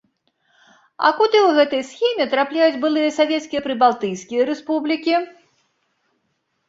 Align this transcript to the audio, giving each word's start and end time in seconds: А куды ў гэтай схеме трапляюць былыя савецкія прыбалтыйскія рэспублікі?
А 1.09 1.11
куды 1.17 1.37
ў 1.41 1.49
гэтай 1.59 1.81
схеме 1.89 2.25
трапляюць 2.33 2.79
былыя 2.85 3.09
савецкія 3.21 3.61
прыбалтыйскія 3.67 4.41
рэспублікі? 4.51 5.13